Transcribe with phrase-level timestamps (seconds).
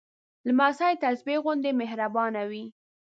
[0.47, 2.65] لمسی د تسبېح غوندې مهربانه وي.